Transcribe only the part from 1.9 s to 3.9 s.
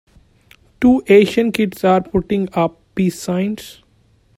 putting up peace signs